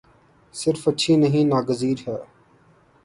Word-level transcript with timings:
صرف 0.55 0.87
اچھی 0.87 1.13
نہیں 1.15 1.43
ناگزیر 1.45 1.97
ہے۔ 2.07 2.17